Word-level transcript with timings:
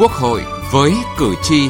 Quốc 0.00 0.12
hội 0.12 0.42
với 0.72 0.92
cử 1.18 1.34
tri. 1.42 1.68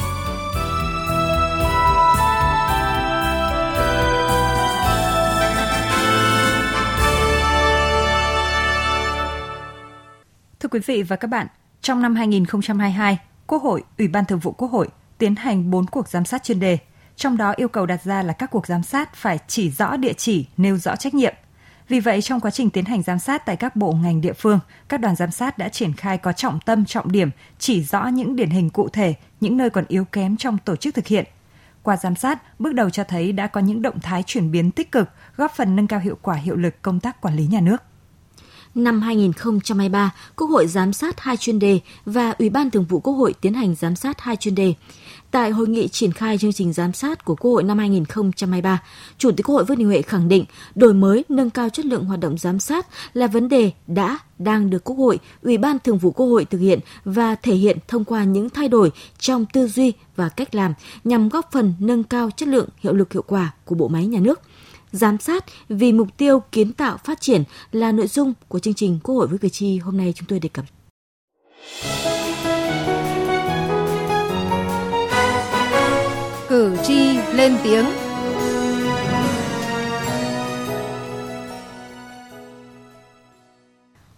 Thưa 10.61 10.69
quý 10.71 10.81
vị 10.87 11.03
và 11.03 11.17
các 11.17 11.29
bạn, 11.29 11.47
trong 11.81 12.03
năm 12.03 12.15
2022, 12.15 13.19
Quốc 13.47 13.63
hội, 13.63 13.83
Ủy 13.99 14.09
ban 14.09 14.25
Thường 14.25 14.39
vụ 14.39 14.53
Quốc 14.53 14.69
hội 14.69 14.89
tiến 15.19 15.37
hành 15.37 15.71
4 15.71 15.87
cuộc 15.87 16.09
giám 16.09 16.25
sát 16.25 16.45
chuyên 16.45 16.61
đề, 16.61 16.79
trong 17.17 17.37
đó 17.37 17.53
yêu 17.57 17.69
cầu 17.69 17.87
đặt 17.87 18.03
ra 18.05 18.23
là 18.23 18.33
các 18.33 18.51
cuộc 18.51 18.67
giám 18.67 18.83
sát 18.83 19.15
phải 19.15 19.39
chỉ 19.47 19.71
rõ 19.71 19.97
địa 19.97 20.13
chỉ, 20.13 20.47
nêu 20.57 20.77
rõ 20.77 20.97
trách 20.97 21.15
nhiệm. 21.15 21.35
Vì 21.91 22.01
vậy, 22.01 22.23
trong 22.23 22.41
quá 22.41 22.51
trình 22.51 22.71
tiến 22.71 22.85
hành 22.85 23.03
giám 23.03 23.19
sát 23.19 23.47
tại 23.47 23.57
các 23.57 23.77
bộ 23.77 23.93
ngành 23.93 24.21
địa 24.21 24.33
phương, 24.33 24.61
các 24.89 25.01
đoàn 25.01 25.17
giám 25.17 25.31
sát 25.31 25.59
đã 25.59 25.69
triển 25.69 25.93
khai 25.93 26.19
có 26.19 26.33
trọng 26.33 26.61
tâm, 26.61 26.85
trọng 26.85 27.13
điểm, 27.13 27.31
chỉ 27.59 27.83
rõ 27.85 28.07
những 28.07 28.37
điển 28.37 28.51
hình 28.51 28.71
cụ 28.71 28.89
thể, 28.89 29.15
những 29.41 29.57
nơi 29.57 29.71
còn 29.71 29.85
yếu 29.89 30.05
kém 30.05 30.37
trong 30.37 30.59
tổ 30.59 30.77
chức 30.77 30.95
thực 30.95 31.07
hiện. 31.07 31.25
Qua 31.83 31.97
giám 31.97 32.17
sát, 32.17 32.61
bước 32.61 32.75
đầu 32.75 32.91
cho 32.91 33.05
thấy 33.05 33.33
đã 33.33 33.47
có 33.47 33.61
những 33.61 33.83
động 33.83 34.01
thái 34.01 34.23
chuyển 34.27 34.51
biến 34.51 34.71
tích 34.71 34.93
cực, 34.93 35.09
góp 35.37 35.53
phần 35.53 35.77
nâng 35.77 35.87
cao 35.87 36.01
hiệu 36.01 36.19
quả 36.23 36.35
hiệu 36.35 36.57
lực 36.57 36.83
công 36.83 37.01
tác 37.01 37.21
quản 37.21 37.37
lý 37.37 37.47
nhà 37.47 37.61
nước 37.61 37.83
năm 38.75 39.01
2023, 39.01 40.15
Quốc 40.37 40.47
hội 40.47 40.67
giám 40.67 40.93
sát 40.93 41.21
hai 41.21 41.37
chuyên 41.37 41.59
đề 41.59 41.81
và 42.05 42.35
Ủy 42.39 42.51
ban 42.51 42.71
Thường 42.71 42.85
vụ 42.85 43.01
Quốc 43.01 43.15
hội 43.15 43.35
tiến 43.41 43.55
hành 43.55 43.75
giám 43.75 43.97
sát 43.97 44.21
hai 44.21 44.37
chuyên 44.37 44.55
đề. 44.55 44.75
Tại 45.31 45.51
hội 45.51 45.69
nghị 45.69 45.89
triển 45.89 46.13
khai 46.13 46.39
chương 46.39 46.53
trình 46.53 46.73
giám 46.73 46.93
sát 46.93 47.25
của 47.25 47.35
Quốc 47.35 47.51
hội 47.51 47.63
năm 47.63 47.79
2023, 47.79 48.83
Chủ 49.19 49.31
tịch 49.31 49.47
Quốc 49.47 49.55
hội 49.55 49.65
Vương 49.65 49.79
Đình 49.79 49.87
Huệ 49.87 50.03
khẳng 50.03 50.29
định 50.29 50.45
đổi 50.75 50.95
mới 50.95 51.25
nâng 51.29 51.51
cao 51.51 51.69
chất 51.69 51.87
lượng 51.87 52.05
hoạt 52.05 52.21
động 52.21 52.39
giám 52.39 52.61
sát 52.61 52.87
là 53.13 53.27
vấn 53.27 53.49
đề 53.49 53.71
đã, 53.87 54.19
đang 54.39 54.71
được 54.71 54.85
Quốc 54.85 54.97
hội, 54.97 55.19
Ủy 55.43 55.59
ban 55.59 55.79
Thường 55.79 55.99
vụ 55.99 56.11
Quốc 56.11 56.27
hội 56.27 56.45
thực 56.45 56.59
hiện 56.59 56.81
và 57.05 57.35
thể 57.35 57.55
hiện 57.55 57.79
thông 57.89 58.05
qua 58.05 58.25
những 58.25 58.51
thay 58.51 58.69
đổi 58.69 58.91
trong 59.19 59.47
tư 59.53 59.67
duy 59.69 59.93
và 60.17 60.29
cách 60.29 60.55
làm 60.55 60.75
nhằm 61.05 61.29
góp 61.29 61.53
phần 61.53 61.75
nâng 61.79 62.05
cao 62.05 62.31
chất 62.37 62.49
lượng, 62.49 62.69
hiệu 62.79 62.93
lực 62.93 63.13
hiệu 63.13 63.25
quả 63.27 63.55
của 63.65 63.75
bộ 63.75 63.89
máy 63.89 64.07
nhà 64.07 64.21
nước 64.21 64.41
giám 64.93 65.19
sát 65.19 65.45
vì 65.69 65.93
mục 65.93 66.09
tiêu 66.17 66.43
kiến 66.53 66.73
tạo 66.73 66.99
phát 67.05 67.21
triển 67.21 67.45
là 67.73 67.93
nội 67.93 68.07
dung 68.07 68.35
của 68.49 68.59
chương 68.59 68.75
trình 68.75 68.99
Quốc 69.03 69.15
hội 69.15 69.27
với 69.27 69.39
cử 69.39 69.49
tri 69.49 69.79
hôm 69.79 69.97
nay 69.97 70.13
chúng 70.17 70.27
tôi 70.29 70.41
đề 70.41 70.49
cập. 70.49 70.65
Cử 76.49 76.77
tri 76.85 77.17
lên 77.33 77.57
tiếng. 77.65 77.85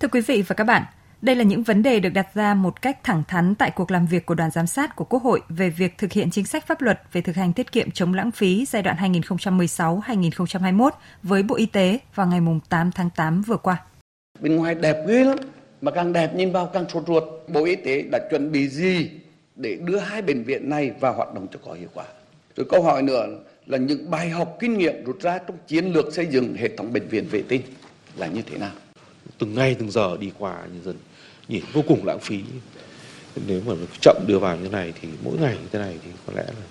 Thưa 0.01 0.09
quý 0.09 0.20
vị 0.20 0.42
và 0.48 0.55
các 0.55 0.64
bạn, 0.64 0.83
đây 1.23 1.37
là 1.37 1.45
những 1.45 1.62
vấn 1.62 1.83
đề 1.83 2.01
được 2.01 2.09
đặt 2.09 2.34
ra 2.34 2.55
một 2.55 2.83
cách 2.83 2.98
thẳng 3.05 3.23
thắn 3.28 3.55
tại 3.55 3.70
cuộc 3.70 3.91
làm 3.91 4.06
việc 4.06 4.27
của 4.27 4.34
đoàn 4.34 4.51
giám 4.51 4.67
sát 4.67 4.97
của 4.97 5.05
Quốc 5.05 5.23
hội 5.23 5.41
về 5.48 5.70
việc 5.70 5.98
thực 5.98 6.12
hiện 6.12 6.31
chính 6.31 6.45
sách 6.45 6.67
pháp 6.67 6.83
luật 6.83 7.01
về 7.12 7.20
thực 7.20 7.37
hành 7.37 7.53
tiết 7.53 7.73
kiệm 7.73 7.91
chống 7.91 8.14
lãng 8.14 8.31
phí 8.31 8.64
giai 8.69 8.83
đoạn 8.83 8.97
2016-2021 8.97 10.91
với 11.23 11.42
Bộ 11.42 11.55
Y 11.55 11.67
tế 11.67 11.98
vào 12.14 12.27
ngày 12.27 12.41
8 12.69 12.91
tháng 12.92 13.11
8 13.17 13.42
vừa 13.42 13.56
qua. 13.56 13.84
Bên 14.41 14.56
ngoài 14.56 14.75
đẹp 14.75 14.97
ghê 15.09 15.25
lắm, 15.25 15.37
mà 15.81 15.91
càng 15.91 16.12
đẹp 16.12 16.34
nhìn 16.34 16.53
vào 16.53 16.67
càng 16.67 16.84
sốt 16.89 17.05
ruột. 17.06 17.23
Bộ 17.48 17.64
Y 17.64 17.77
tế 17.77 18.03
đã 18.12 18.19
chuẩn 18.31 18.53
bị 18.53 18.69
gì 18.69 19.11
để 19.57 19.79
đưa 19.84 19.98
hai 19.98 20.23
bệnh 20.23 20.45
viện 20.45 20.70
này 20.70 20.91
vào 21.01 21.14
hoạt 21.14 21.34
động 21.34 21.47
cho 21.53 21.59
có 21.64 21.73
hiệu 21.73 21.89
quả? 21.95 22.05
Rồi 22.57 22.67
câu 22.70 22.83
hỏi 22.83 23.03
nữa 23.03 23.27
là 23.67 23.79
những 23.79 24.11
bài 24.11 24.31
học 24.31 24.57
kinh 24.61 24.79
nghiệm 24.79 25.05
rút 25.05 25.20
ra 25.20 25.39
trong 25.39 25.57
chiến 25.67 25.92
lược 25.92 26.14
xây 26.14 26.27
dựng 26.27 26.55
hệ 26.55 26.77
thống 26.77 26.92
bệnh 26.92 27.09
viện 27.09 27.27
vệ 27.31 27.42
tinh 27.42 27.62
là 28.17 28.27
như 28.27 28.42
thế 28.42 28.59
nào? 28.59 28.73
Từng 29.39 29.55
ngày 29.55 29.77
từng 29.79 29.91
giờ 29.91 30.17
đi 30.20 30.33
qua 30.39 30.59
nhân 30.73 30.83
dân 30.84 30.97
nhìn 31.48 31.65
vô 31.73 31.83
cùng 31.89 32.07
lãng 32.07 32.21
phí. 32.21 32.41
Nếu 33.47 33.61
mà 33.67 33.75
chậm 34.01 34.17
đưa 34.27 34.39
vào 34.39 34.57
như 34.57 34.64
thế 34.64 34.70
này 34.70 34.92
thì 35.01 35.08
mỗi 35.25 35.39
ngày 35.39 35.57
như 35.63 35.69
thế 35.73 35.79
này 35.79 35.98
thì 36.05 36.11
có 36.27 36.33
lẽ 36.36 36.45
là 36.47 36.67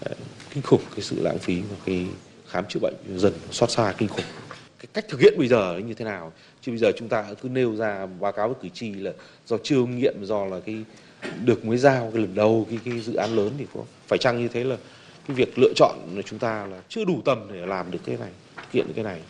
ờ, 0.00 0.14
kinh 0.50 0.62
khủng 0.62 0.82
cái 0.90 1.00
sự 1.00 1.22
lãng 1.22 1.38
phí 1.38 1.60
và 1.60 1.76
cái 1.84 2.06
khám 2.48 2.64
chữa 2.68 2.80
bệnh 2.80 2.94
dần 3.16 3.32
xót 3.50 3.70
xa 3.70 3.94
kinh 3.98 4.08
khủng. 4.08 4.24
Cái 4.78 4.86
cách 4.92 5.04
thực 5.08 5.20
hiện 5.20 5.34
bây 5.38 5.48
giờ 5.48 5.80
như 5.86 5.94
thế 5.94 6.04
nào? 6.04 6.32
Chứ 6.60 6.72
bây 6.72 6.78
giờ 6.78 6.92
chúng 6.98 7.08
ta 7.08 7.24
cứ 7.42 7.48
nêu 7.48 7.76
ra 7.76 8.06
báo 8.20 8.32
cáo 8.32 8.48
với 8.48 8.56
cử 8.62 8.68
tri 8.74 8.94
là 8.94 9.12
do 9.46 9.56
chưa 9.62 9.84
nghiệm, 9.84 10.14
do 10.24 10.44
là 10.44 10.60
cái 10.66 10.84
được 11.44 11.64
mới 11.64 11.78
giao 11.78 12.10
cái 12.14 12.22
lần 12.22 12.34
đầu 12.34 12.66
cái 12.70 12.78
cái 12.84 13.00
dự 13.00 13.14
án 13.14 13.36
lớn 13.36 13.50
thì 13.58 13.66
có 13.74 13.80
phải 14.08 14.18
chăng 14.18 14.38
như 14.38 14.48
thế 14.48 14.64
là 14.64 14.76
cái 15.28 15.34
việc 15.36 15.58
lựa 15.58 15.72
chọn 15.76 15.96
là 16.14 16.22
chúng 16.22 16.38
ta 16.38 16.66
là 16.66 16.82
chưa 16.88 17.04
đủ 17.04 17.22
tầm 17.24 17.48
để 17.52 17.66
làm 17.66 17.90
được 17.90 17.98
cái 18.06 18.16
này, 18.16 18.30
thực 18.56 18.72
hiện 18.72 18.86
được 18.86 18.92
cái 18.96 19.04
này? 19.04 19.20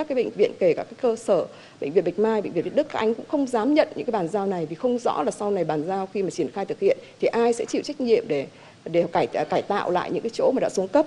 Các 0.00 0.08
cái 0.08 0.24
bệnh 0.24 0.30
viện 0.30 0.52
kể 0.60 0.74
cả 0.74 0.84
các 0.84 0.96
cơ 1.02 1.16
sở 1.16 1.46
bệnh 1.80 1.92
viện 1.92 2.04
Bạch 2.04 2.18
Mai, 2.18 2.42
bệnh 2.42 2.52
viện 2.52 2.64
Việt 2.64 2.74
Đức 2.74 2.86
các 2.90 2.98
anh 2.98 3.14
cũng 3.14 3.26
không 3.28 3.46
dám 3.46 3.74
nhận 3.74 3.88
những 3.94 4.06
cái 4.06 4.12
bàn 4.12 4.28
giao 4.28 4.46
này 4.46 4.66
vì 4.66 4.74
không 4.74 4.98
rõ 4.98 5.22
là 5.22 5.30
sau 5.30 5.50
này 5.50 5.64
bàn 5.64 5.86
giao 5.86 6.08
khi 6.14 6.22
mà 6.22 6.30
triển 6.30 6.50
khai 6.50 6.64
thực 6.64 6.80
hiện 6.80 6.98
thì 7.20 7.28
ai 7.28 7.52
sẽ 7.52 7.64
chịu 7.64 7.82
trách 7.82 8.00
nhiệm 8.00 8.24
để 8.28 8.46
để 8.84 9.06
cải 9.12 9.26
cải 9.26 9.62
tạo 9.62 9.90
lại 9.90 10.10
những 10.10 10.22
cái 10.22 10.30
chỗ 10.34 10.52
mà 10.54 10.60
đã 10.60 10.68
xuống 10.68 10.88
cấp. 10.88 11.06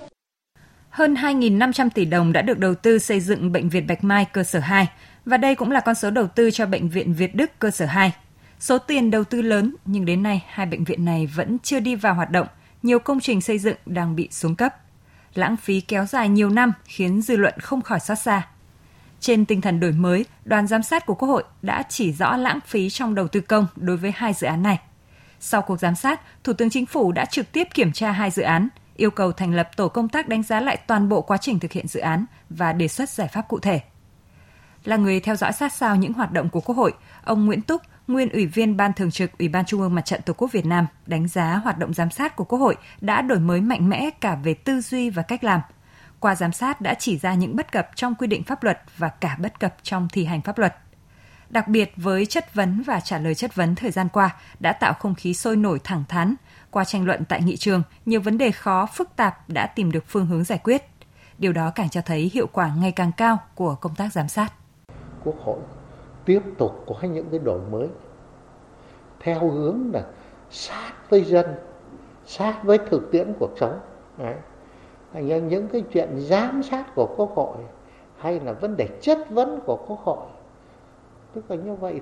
Hơn 0.90 1.14
2.500 1.14 1.88
tỷ 1.94 2.04
đồng 2.04 2.32
đã 2.32 2.42
được 2.42 2.58
đầu 2.58 2.74
tư 2.74 2.98
xây 2.98 3.20
dựng 3.20 3.52
bệnh 3.52 3.68
viện 3.68 3.86
Bạch 3.86 4.04
Mai 4.04 4.26
cơ 4.32 4.42
sở 4.42 4.58
2 4.58 4.88
và 5.24 5.36
đây 5.36 5.54
cũng 5.54 5.70
là 5.70 5.80
con 5.80 5.94
số 5.94 6.10
đầu 6.10 6.26
tư 6.26 6.50
cho 6.50 6.66
bệnh 6.66 6.88
viện 6.88 7.14
Việt 7.14 7.34
Đức 7.34 7.50
cơ 7.58 7.70
sở 7.70 7.86
2. 7.86 8.12
Số 8.60 8.78
tiền 8.78 9.10
đầu 9.10 9.24
tư 9.24 9.42
lớn 9.42 9.74
nhưng 9.84 10.04
đến 10.04 10.22
nay 10.22 10.44
hai 10.48 10.66
bệnh 10.66 10.84
viện 10.84 11.04
này 11.04 11.26
vẫn 11.26 11.56
chưa 11.62 11.80
đi 11.80 11.94
vào 11.94 12.14
hoạt 12.14 12.30
động, 12.30 12.46
nhiều 12.82 12.98
công 12.98 13.20
trình 13.20 13.40
xây 13.40 13.58
dựng 13.58 13.76
đang 13.86 14.16
bị 14.16 14.28
xuống 14.30 14.56
cấp. 14.56 14.74
Lãng 15.34 15.56
phí 15.56 15.80
kéo 15.80 16.06
dài 16.06 16.28
nhiều 16.28 16.50
năm 16.50 16.72
khiến 16.84 17.22
dư 17.22 17.36
luận 17.36 17.54
không 17.60 17.82
khỏi 17.82 18.00
xót 18.00 18.18
xa. 18.18 18.48
Trên 19.24 19.44
tinh 19.44 19.60
thần 19.60 19.80
đổi 19.80 19.92
mới, 19.92 20.24
đoàn 20.44 20.66
giám 20.66 20.82
sát 20.82 21.06
của 21.06 21.14
Quốc 21.14 21.28
hội 21.28 21.44
đã 21.62 21.82
chỉ 21.88 22.12
rõ 22.12 22.36
lãng 22.36 22.58
phí 22.66 22.90
trong 22.90 23.14
đầu 23.14 23.28
tư 23.28 23.40
công 23.40 23.66
đối 23.76 23.96
với 23.96 24.12
hai 24.16 24.32
dự 24.32 24.46
án 24.46 24.62
này. 24.62 24.80
Sau 25.40 25.62
cuộc 25.62 25.80
giám 25.80 25.94
sát, 25.94 26.20
Thủ 26.44 26.52
tướng 26.52 26.70
Chính 26.70 26.86
phủ 26.86 27.12
đã 27.12 27.24
trực 27.24 27.52
tiếp 27.52 27.68
kiểm 27.74 27.92
tra 27.92 28.12
hai 28.12 28.30
dự 28.30 28.42
án, 28.42 28.68
yêu 28.96 29.10
cầu 29.10 29.32
thành 29.32 29.54
lập 29.54 29.70
tổ 29.76 29.88
công 29.88 30.08
tác 30.08 30.28
đánh 30.28 30.42
giá 30.42 30.60
lại 30.60 30.76
toàn 30.76 31.08
bộ 31.08 31.20
quá 31.20 31.36
trình 31.36 31.58
thực 31.58 31.72
hiện 31.72 31.88
dự 31.88 32.00
án 32.00 32.24
và 32.50 32.72
đề 32.72 32.88
xuất 32.88 33.08
giải 33.08 33.28
pháp 33.28 33.42
cụ 33.48 33.58
thể. 33.58 33.80
Là 34.84 34.96
người 34.96 35.20
theo 35.20 35.36
dõi 35.36 35.52
sát 35.52 35.72
sao 35.72 35.96
những 35.96 36.12
hoạt 36.12 36.32
động 36.32 36.48
của 36.48 36.60
Quốc 36.60 36.76
hội, 36.76 36.92
ông 37.24 37.46
Nguyễn 37.46 37.62
Túc, 37.62 37.82
nguyên 38.06 38.28
ủy 38.28 38.46
viên 38.46 38.76
Ban 38.76 38.92
Thường 38.92 39.10
trực 39.10 39.38
Ủy 39.38 39.48
ban 39.48 39.64
Trung 39.64 39.80
ương 39.80 39.94
Mặt 39.94 40.04
trận 40.04 40.22
Tổ 40.22 40.32
quốc 40.32 40.52
Việt 40.52 40.66
Nam, 40.66 40.86
đánh 41.06 41.28
giá 41.28 41.60
hoạt 41.64 41.78
động 41.78 41.94
giám 41.94 42.10
sát 42.10 42.36
của 42.36 42.44
Quốc 42.44 42.58
hội 42.58 42.76
đã 43.00 43.22
đổi 43.22 43.38
mới 43.38 43.60
mạnh 43.60 43.88
mẽ 43.88 44.10
cả 44.20 44.34
về 44.34 44.54
tư 44.54 44.80
duy 44.80 45.10
và 45.10 45.22
cách 45.22 45.44
làm– 45.44 45.60
qua 46.24 46.34
giám 46.34 46.52
sát 46.52 46.80
đã 46.80 46.94
chỉ 46.94 47.18
ra 47.18 47.34
những 47.34 47.56
bất 47.56 47.72
cập 47.72 47.88
trong 47.94 48.14
quy 48.14 48.26
định 48.26 48.42
pháp 48.42 48.64
luật 48.64 48.78
và 48.98 49.08
cả 49.08 49.36
bất 49.40 49.60
cập 49.60 49.74
trong 49.82 50.08
thi 50.12 50.24
hành 50.24 50.42
pháp 50.42 50.58
luật. 50.58 50.74
Đặc 51.50 51.68
biệt 51.68 51.92
với 51.96 52.26
chất 52.26 52.54
vấn 52.54 52.82
và 52.86 53.00
trả 53.00 53.18
lời 53.18 53.34
chất 53.34 53.54
vấn 53.54 53.74
thời 53.74 53.90
gian 53.90 54.08
qua 54.12 54.36
đã 54.60 54.72
tạo 54.72 54.92
không 54.92 55.14
khí 55.14 55.34
sôi 55.34 55.56
nổi 55.56 55.80
thẳng 55.84 56.04
thắn. 56.08 56.34
Qua 56.70 56.84
tranh 56.84 57.04
luận 57.04 57.24
tại 57.28 57.42
nghị 57.42 57.56
trường, 57.56 57.82
nhiều 58.06 58.20
vấn 58.20 58.38
đề 58.38 58.50
khó, 58.50 58.86
phức 58.86 59.16
tạp 59.16 59.50
đã 59.50 59.66
tìm 59.66 59.92
được 59.92 60.04
phương 60.06 60.26
hướng 60.26 60.44
giải 60.44 60.58
quyết. 60.64 60.82
Điều 61.38 61.52
đó 61.52 61.72
càng 61.74 61.88
cho 61.88 62.00
thấy 62.00 62.30
hiệu 62.34 62.46
quả 62.52 62.74
ngày 62.80 62.92
càng 62.92 63.12
cao 63.16 63.38
của 63.54 63.74
công 63.74 63.94
tác 63.94 64.12
giám 64.12 64.28
sát. 64.28 64.52
Quốc 65.24 65.36
hội 65.44 65.58
tiếp 66.24 66.40
tục 66.58 66.84
có 66.86 67.08
những 67.08 67.30
cái 67.30 67.38
đổi 67.38 67.60
mới 67.70 67.88
theo 69.20 69.50
hướng 69.50 69.90
là 69.92 70.02
sát 70.50 70.92
với 71.10 71.24
dân, 71.24 71.46
sát 72.26 72.54
với 72.62 72.78
thực 72.90 73.12
tiễn 73.12 73.32
cuộc 73.38 73.50
sống. 73.60 73.80
Đấy 74.18 74.34
thành 75.14 75.28
ra 75.28 75.38
những 75.38 75.68
cái 75.68 75.84
chuyện 75.92 76.08
giám 76.18 76.62
sát 76.62 76.94
của 76.94 77.14
quốc 77.16 77.30
hội 77.34 77.56
hay 78.18 78.40
là 78.40 78.52
vấn 78.52 78.76
đề 78.76 78.88
chất 79.00 79.18
vấn 79.30 79.60
của 79.66 79.76
quốc 79.86 79.98
hội, 80.04 80.26
tức 81.34 81.44
là 81.48 81.56
như 81.56 81.74
vậy, 81.74 82.00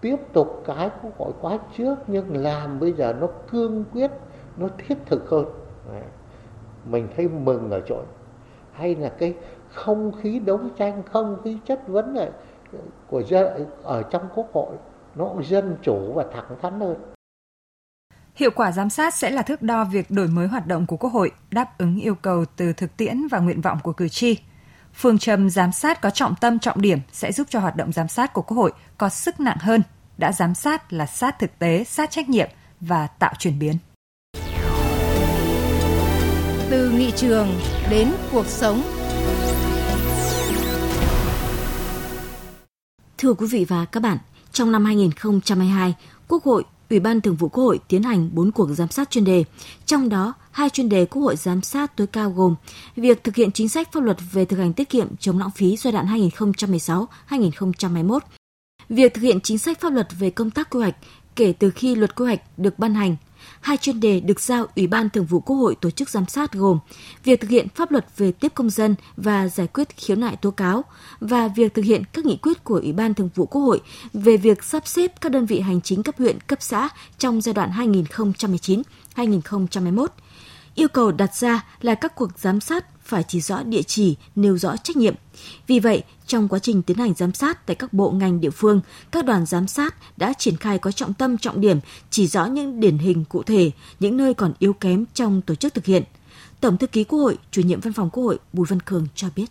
tiếp 0.00 0.16
tục 0.32 0.62
cái 0.66 0.90
quốc 1.02 1.18
hội 1.18 1.32
quá 1.40 1.58
trước 1.76 1.94
nhưng 2.06 2.36
làm 2.36 2.80
bây 2.80 2.92
giờ 2.92 3.14
nó 3.20 3.26
cương 3.50 3.84
quyết, 3.92 4.10
nó 4.56 4.68
thiết 4.78 4.98
thực 5.06 5.30
hơn. 5.30 5.44
Mình 6.90 7.08
thấy 7.16 7.28
mừng 7.28 7.70
ở 7.70 7.80
chỗ 7.86 8.02
hay 8.72 8.94
là 8.94 9.08
cái 9.08 9.34
không 9.70 10.12
khí 10.22 10.38
đấu 10.38 10.60
tranh, 10.76 11.02
không 11.12 11.36
khí 11.44 11.58
chất 11.64 11.88
vấn 11.88 12.16
của 13.10 13.22
dân, 13.22 13.66
ở 13.82 14.02
trong 14.02 14.22
quốc 14.34 14.46
hội 14.52 14.76
nó 15.14 15.30
dân 15.42 15.76
chủ 15.82 16.12
và 16.14 16.24
thẳng 16.32 16.56
thắn 16.62 16.80
hơn. 16.80 16.96
Hiệu 18.34 18.50
quả 18.54 18.72
giám 18.72 18.90
sát 18.90 19.14
sẽ 19.14 19.30
là 19.30 19.42
thước 19.42 19.62
đo 19.62 19.84
việc 19.84 20.10
đổi 20.10 20.28
mới 20.28 20.46
hoạt 20.46 20.66
động 20.66 20.86
của 20.86 20.96
Quốc 20.96 21.10
hội, 21.10 21.30
đáp 21.50 21.78
ứng 21.78 21.96
yêu 21.96 22.14
cầu 22.14 22.44
từ 22.56 22.72
thực 22.72 22.96
tiễn 22.96 23.28
và 23.28 23.38
nguyện 23.38 23.60
vọng 23.60 23.78
của 23.82 23.92
cử 23.92 24.08
tri. 24.08 24.38
Phương 24.94 25.18
châm 25.18 25.50
giám 25.50 25.72
sát 25.72 26.00
có 26.00 26.10
trọng 26.10 26.34
tâm 26.40 26.58
trọng 26.58 26.80
điểm 26.80 26.98
sẽ 27.12 27.32
giúp 27.32 27.46
cho 27.50 27.60
hoạt 27.60 27.76
động 27.76 27.92
giám 27.92 28.08
sát 28.08 28.32
của 28.32 28.42
Quốc 28.42 28.56
hội 28.56 28.72
có 28.98 29.08
sức 29.08 29.40
nặng 29.40 29.56
hơn, 29.60 29.82
đã 30.18 30.32
giám 30.32 30.54
sát 30.54 30.92
là 30.92 31.06
sát 31.06 31.38
thực 31.38 31.58
tế, 31.58 31.84
sát 31.84 32.10
trách 32.10 32.28
nhiệm 32.28 32.48
và 32.80 33.06
tạo 33.06 33.32
chuyển 33.38 33.58
biến. 33.58 33.76
Từ 36.70 36.90
nghị 36.90 37.10
trường 37.16 37.48
đến 37.90 38.12
cuộc 38.32 38.46
sống. 38.46 38.82
Thưa 43.18 43.34
quý 43.34 43.46
vị 43.50 43.66
và 43.68 43.84
các 43.84 44.02
bạn, 44.02 44.18
trong 44.52 44.72
năm 44.72 44.84
2022, 44.84 45.94
Quốc 46.28 46.44
hội 46.44 46.64
Ủy 46.90 47.00
ban 47.00 47.20
Thường 47.20 47.36
vụ 47.36 47.48
Quốc 47.48 47.64
hội 47.64 47.80
tiến 47.88 48.02
hành 48.02 48.30
4 48.32 48.50
cuộc 48.52 48.68
giám 48.74 48.88
sát 48.88 49.10
chuyên 49.10 49.24
đề, 49.24 49.44
trong 49.86 50.08
đó 50.08 50.34
hai 50.50 50.70
chuyên 50.70 50.88
đề 50.88 51.04
Quốc 51.06 51.22
hội 51.22 51.36
giám 51.36 51.62
sát 51.62 51.96
tối 51.96 52.06
cao 52.06 52.30
gồm 52.30 52.54
việc 52.96 53.24
thực 53.24 53.36
hiện 53.36 53.52
chính 53.52 53.68
sách 53.68 53.92
pháp 53.92 54.02
luật 54.02 54.16
về 54.32 54.44
thực 54.44 54.56
hành 54.56 54.72
tiết 54.72 54.88
kiệm 54.88 55.16
chống 55.16 55.38
lãng 55.38 55.50
phí 55.50 55.76
giai 55.76 55.92
đoạn 55.92 56.30
2016-2021, 57.28 58.18
việc 58.88 59.14
thực 59.14 59.22
hiện 59.22 59.40
chính 59.40 59.58
sách 59.58 59.80
pháp 59.80 59.92
luật 59.92 60.08
về 60.18 60.30
công 60.30 60.50
tác 60.50 60.70
quy 60.70 60.80
hoạch, 60.80 60.96
kể 61.36 61.52
từ 61.58 61.70
khi 61.70 61.94
luật 61.94 62.14
quy 62.14 62.24
hoạch 62.24 62.40
được 62.58 62.78
ban 62.78 62.94
hành. 62.94 63.16
Hai 63.60 63.76
chuyên 63.76 64.00
đề 64.00 64.20
được 64.20 64.40
giao 64.40 64.66
Ủy 64.76 64.86
ban 64.86 65.10
Thường 65.10 65.24
vụ 65.24 65.40
Quốc 65.40 65.56
hội 65.56 65.76
tổ 65.80 65.90
chức 65.90 66.10
giám 66.10 66.26
sát 66.26 66.52
gồm 66.52 66.78
việc 67.24 67.40
thực 67.40 67.50
hiện 67.50 67.68
pháp 67.68 67.90
luật 67.90 68.06
về 68.16 68.32
tiếp 68.32 68.52
công 68.54 68.70
dân 68.70 68.94
và 69.16 69.48
giải 69.48 69.66
quyết 69.66 69.96
khiếu 69.96 70.16
nại 70.16 70.36
tố 70.36 70.50
cáo 70.50 70.84
và 71.20 71.48
việc 71.48 71.74
thực 71.74 71.84
hiện 71.84 72.02
các 72.12 72.26
nghị 72.26 72.36
quyết 72.36 72.64
của 72.64 72.74
Ủy 72.82 72.92
ban 72.92 73.14
Thường 73.14 73.30
vụ 73.34 73.46
Quốc 73.46 73.62
hội 73.62 73.80
về 74.12 74.36
việc 74.36 74.64
sắp 74.64 74.86
xếp 74.86 75.12
các 75.20 75.32
đơn 75.32 75.46
vị 75.46 75.60
hành 75.60 75.80
chính 75.80 76.02
cấp 76.02 76.14
huyện, 76.18 76.40
cấp 76.40 76.58
xã 76.62 76.88
trong 77.18 77.40
giai 77.40 77.52
đoạn 77.52 77.70
2019-2021. 79.16 80.06
Yêu 80.74 80.88
cầu 80.88 81.12
đặt 81.12 81.34
ra 81.34 81.64
là 81.80 81.94
các 81.94 82.14
cuộc 82.14 82.38
giám 82.38 82.60
sát 82.60 82.93
phải 83.04 83.22
chỉ 83.28 83.40
rõ 83.40 83.62
địa 83.62 83.82
chỉ, 83.82 84.16
nêu 84.36 84.58
rõ 84.58 84.76
trách 84.76 84.96
nhiệm. 84.96 85.14
Vì 85.66 85.80
vậy, 85.80 86.02
trong 86.26 86.48
quá 86.48 86.58
trình 86.58 86.82
tiến 86.82 86.96
hành 86.96 87.14
giám 87.14 87.32
sát 87.32 87.66
tại 87.66 87.74
các 87.74 87.92
bộ 87.92 88.10
ngành 88.10 88.40
địa 88.40 88.50
phương, 88.50 88.80
các 89.10 89.24
đoàn 89.24 89.46
giám 89.46 89.66
sát 89.66 89.94
đã 90.16 90.32
triển 90.38 90.56
khai 90.56 90.78
có 90.78 90.92
trọng 90.92 91.14
tâm 91.14 91.38
trọng 91.38 91.60
điểm, 91.60 91.78
chỉ 92.10 92.26
rõ 92.26 92.46
những 92.46 92.80
điển 92.80 92.98
hình 92.98 93.24
cụ 93.28 93.42
thể, 93.42 93.70
những 94.00 94.16
nơi 94.16 94.34
còn 94.34 94.52
yếu 94.58 94.72
kém 94.72 95.04
trong 95.14 95.42
tổ 95.42 95.54
chức 95.54 95.74
thực 95.74 95.84
hiện. 95.84 96.02
Tổng 96.60 96.78
thư 96.78 96.86
ký 96.86 97.04
Quốc 97.04 97.18
hội, 97.18 97.38
chủ 97.50 97.62
nhiệm 97.62 97.80
văn 97.80 97.92
phòng 97.92 98.10
Quốc 98.10 98.24
hội 98.24 98.38
Bùi 98.52 98.66
Văn 98.70 98.80
Cường 98.80 99.06
cho 99.14 99.28
biết. 99.36 99.46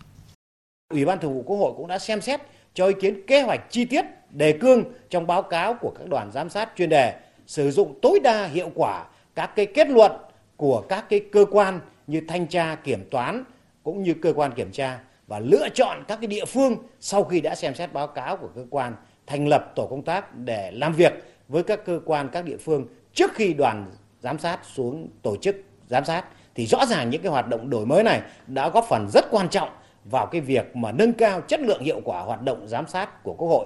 Ủy 0.89 1.05
ban 1.05 1.19
Thường 1.19 1.33
vụ 1.33 1.43
Quốc 1.45 1.57
hội 1.57 1.73
cũng 1.77 1.87
đã 1.87 1.99
xem 1.99 2.21
xét 2.21 2.41
cho 2.73 2.87
ý 2.87 2.93
kiến 3.01 3.25
kế 3.27 3.41
hoạch 3.41 3.71
chi 3.71 3.85
tiết 3.85 4.05
đề 4.29 4.57
cương 4.61 4.83
trong 5.09 5.27
báo 5.27 5.41
cáo 5.41 5.73
của 5.73 5.93
các 5.99 6.09
đoàn 6.09 6.31
giám 6.33 6.49
sát 6.49 6.69
chuyên 6.77 6.89
đề, 6.89 7.19
sử 7.47 7.71
dụng 7.71 7.99
tối 8.01 8.19
đa 8.23 8.47
hiệu 8.47 8.71
quả 8.75 9.05
các 9.35 9.55
cái 9.55 9.65
kết 9.65 9.89
luận 9.89 10.11
của 10.57 10.83
các 10.89 11.09
cái 11.09 11.19
cơ 11.31 11.45
quan 11.51 11.79
như 12.07 12.21
thanh 12.27 12.47
tra, 12.47 12.75
kiểm 12.75 13.09
toán 13.11 13.43
cũng 13.83 14.03
như 14.03 14.13
cơ 14.13 14.33
quan 14.33 14.51
kiểm 14.53 14.71
tra 14.71 14.99
và 15.27 15.39
lựa 15.39 15.67
chọn 15.73 16.03
các 16.07 16.17
cái 16.21 16.27
địa 16.27 16.45
phương 16.45 16.77
sau 16.99 17.23
khi 17.23 17.41
đã 17.41 17.55
xem 17.55 17.75
xét 17.75 17.93
báo 17.93 18.07
cáo 18.07 18.37
của 18.37 18.49
cơ 18.55 18.65
quan 18.69 18.95
thành 19.27 19.47
lập 19.47 19.71
tổ 19.75 19.87
công 19.87 20.01
tác 20.01 20.35
để 20.35 20.71
làm 20.71 20.93
việc 20.93 21.13
với 21.47 21.63
các 21.63 21.85
cơ 21.85 21.99
quan 22.05 22.29
các 22.31 22.45
địa 22.45 22.57
phương 22.57 22.87
trước 23.13 23.31
khi 23.33 23.53
đoàn 23.53 23.91
giám 24.19 24.39
sát 24.39 24.59
xuống 24.63 25.09
tổ 25.21 25.35
chức 25.41 25.55
giám 25.87 26.05
sát 26.05 26.25
thì 26.55 26.65
rõ 26.65 26.85
ràng 26.85 27.09
những 27.09 27.21
cái 27.21 27.31
hoạt 27.31 27.47
động 27.47 27.69
đổi 27.69 27.85
mới 27.85 28.03
này 28.03 28.21
đã 28.47 28.69
góp 28.69 28.85
phần 28.89 29.07
rất 29.13 29.25
quan 29.31 29.49
trọng 29.49 29.69
vào 30.03 30.25
cái 30.25 30.41
việc 30.41 30.75
mà 30.75 30.91
nâng 30.91 31.13
cao 31.13 31.41
chất 31.41 31.59
lượng 31.59 31.83
hiệu 31.83 32.01
quả 32.03 32.21
hoạt 32.21 32.41
động 32.41 32.67
giám 32.67 32.87
sát 32.87 33.23
của 33.23 33.33
Quốc 33.33 33.47
hội. 33.47 33.65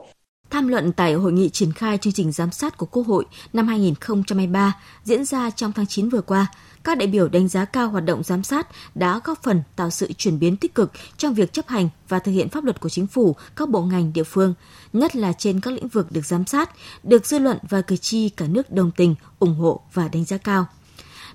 Tham 0.49 0.67
luận 0.67 0.91
tại 0.91 1.13
hội 1.13 1.33
nghị 1.33 1.49
triển 1.49 1.71
khai 1.71 1.97
chương 1.97 2.13
trình 2.13 2.31
giám 2.31 2.51
sát 2.51 2.77
của 2.77 2.85
Quốc 2.85 3.07
hội 3.07 3.25
năm 3.53 3.67
2023 3.67 4.73
diễn 5.03 5.25
ra 5.25 5.49
trong 5.49 5.71
tháng 5.71 5.88
9 5.88 6.09
vừa 6.09 6.21
qua, 6.21 6.47
các 6.83 6.97
đại 6.97 7.07
biểu 7.07 7.27
đánh 7.27 7.47
giá 7.47 7.65
cao 7.65 7.89
hoạt 7.89 8.05
động 8.05 8.23
giám 8.23 8.44
sát 8.44 8.67
đã 8.95 9.21
góp 9.23 9.44
phần 9.44 9.63
tạo 9.75 9.89
sự 9.89 10.13
chuyển 10.13 10.39
biến 10.39 10.57
tích 10.57 10.75
cực 10.75 10.91
trong 11.17 11.33
việc 11.33 11.53
chấp 11.53 11.67
hành 11.67 11.89
và 12.09 12.19
thực 12.19 12.31
hiện 12.31 12.49
pháp 12.49 12.63
luật 12.63 12.79
của 12.79 12.89
chính 12.89 13.07
phủ, 13.07 13.35
các 13.55 13.69
bộ 13.69 13.81
ngành 13.81 14.13
địa 14.13 14.23
phương, 14.23 14.53
nhất 14.94 15.15
là 15.15 15.33
trên 15.33 15.61
các 15.61 15.73
lĩnh 15.73 15.88
vực 15.88 16.11
được 16.11 16.25
giám 16.25 16.45
sát, 16.45 16.69
được 17.03 17.25
dư 17.25 17.39
luận 17.39 17.57
và 17.69 17.81
cử 17.81 17.97
tri 17.97 18.29
cả 18.29 18.47
nước 18.47 18.71
đồng 18.71 18.91
tình, 18.91 19.15
ủng 19.39 19.55
hộ 19.55 19.81
và 19.94 20.07
đánh 20.07 20.25
giá 20.25 20.38
cao. 20.38 20.65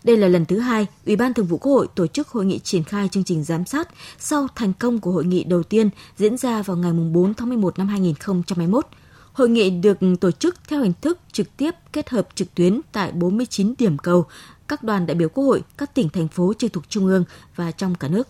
Đây 0.05 0.17
là 0.17 0.29
lần 0.29 0.44
thứ 0.44 0.59
hai 0.59 0.87
Ủy 1.06 1.17
ban 1.17 1.35
Thường 1.35 1.47
vụ 1.47 1.59
Quốc 1.59 1.73
hội 1.73 1.87
tổ 1.94 2.06
chức 2.06 2.29
hội 2.29 2.44
nghị 2.44 2.59
triển 2.59 2.85
khai 2.85 3.09
chương 3.09 3.25
trình 3.25 3.44
giám 3.44 3.64
sát 3.64 3.88
sau 4.19 4.47
thành 4.55 4.73
công 4.73 4.99
của 4.99 5.12
hội 5.12 5.25
nghị 5.25 5.44
đầu 5.44 5.62
tiên 5.62 5.91
diễn 6.17 6.37
ra 6.37 6.62
vào 6.62 6.76
ngày 6.76 6.93
4 6.93 7.35
tháng 7.35 7.49
11 7.49 7.79
năm 7.79 7.88
2021. 7.88 8.87
Hội 9.32 9.49
nghị 9.49 9.70
được 9.70 9.99
tổ 10.20 10.31
chức 10.31 10.56
theo 10.69 10.82
hình 10.82 10.93
thức 11.00 11.19
trực 11.32 11.56
tiếp 11.56 11.70
kết 11.93 12.11
hợp 12.11 12.29
trực 12.34 12.55
tuyến 12.55 12.81
tại 12.93 13.12
49 13.12 13.75
điểm 13.79 13.99
cầu 13.99 14.26
các 14.69 14.82
đoàn 14.82 15.06
đại 15.06 15.14
biểu 15.14 15.29
Quốc 15.29 15.44
hội 15.44 15.62
các 15.79 15.94
tỉnh 15.94 16.08
thành 16.08 16.29
phố 16.29 16.52
trực 16.58 16.73
thuộc 16.73 16.88
trung 16.88 17.06
ương 17.06 17.25
và 17.56 17.70
trong 17.70 17.94
cả 17.94 18.08
nước. 18.08 18.29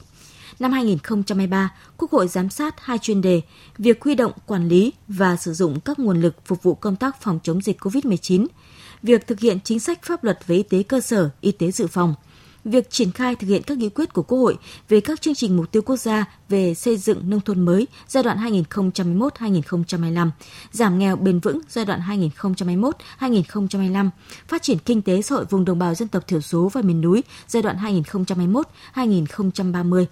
Năm 0.59 0.73
2023, 0.73 1.75
Quốc 1.97 2.11
hội 2.11 2.29
giám 2.29 2.51
sát 2.51 2.75
hai 2.81 2.99
chuyên 2.99 3.21
đề: 3.21 3.41
việc 3.79 4.05
huy 4.05 4.15
động, 4.15 4.33
quản 4.47 4.69
lý 4.69 4.93
và 5.09 5.37
sử 5.37 5.53
dụng 5.53 5.81
các 5.81 5.99
nguồn 5.99 6.21
lực 6.21 6.35
phục 6.45 6.63
vụ 6.63 6.75
công 6.75 6.97
tác 6.97 7.23
phòng 7.23 7.39
chống 7.43 7.63
dịch 7.63 7.81
COVID-19, 7.81 8.47
việc 9.03 9.27
thực 9.27 9.41
hiện 9.41 9.59
chính 9.65 9.81
sách 9.81 10.03
pháp 10.03 10.25
luật 10.25 10.39
về 10.47 10.57
y 10.57 10.63
tế 10.63 10.83
cơ 10.83 11.01
sở, 11.01 11.31
y 11.41 11.53
tế 11.53 11.71
dự 11.71 11.87
phòng– 11.87 12.15
việc 12.65 12.91
triển 12.91 13.11
khai 13.11 13.37
thực 13.37 13.47
hiện 13.47 13.63
các 13.63 13.79
nghị 13.79 13.89
quyết 13.89 14.13
của 14.13 14.23
Quốc 14.23 14.39
hội 14.39 14.57
về 14.89 15.01
các 15.01 15.21
chương 15.21 15.35
trình 15.35 15.57
mục 15.57 15.73
tiêu 15.73 15.83
quốc 15.83 15.97
gia 15.97 16.25
về 16.49 16.75
xây 16.75 16.97
dựng 16.97 17.31
nông 17.31 17.41
thôn 17.41 17.61
mới 17.61 17.87
giai 18.09 18.23
đoạn 18.23 18.39
2021-2025, 18.39 20.31
giảm 20.71 20.99
nghèo 20.99 21.17
bền 21.17 21.39
vững 21.39 21.61
giai 21.69 21.85
đoạn 21.85 22.01
2021-2025, 23.19 24.11
phát 24.49 24.63
triển 24.63 24.79
kinh 24.79 25.03
tế 25.03 25.23
xã 25.23 25.35
hội 25.35 25.45
vùng 25.51 25.65
đồng 25.65 25.79
bào 25.79 25.95
dân 25.95 26.09
tộc 26.09 26.27
thiểu 26.27 26.41
số 26.41 26.71
và 26.73 26.83
miền 26.83 27.01
núi 27.01 27.23
giai 27.49 27.63
đoạn 27.63 28.05
2021-2030 28.95 30.05